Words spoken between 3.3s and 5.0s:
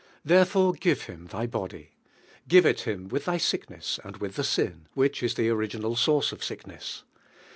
siekness and with the sin,